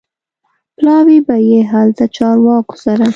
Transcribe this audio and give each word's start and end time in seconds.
پلاوی 0.75 1.19
به 1.27 1.35
یې 1.49 1.59
هلته 1.71 2.05
چارواکو 2.15 2.75
سره 2.83 3.05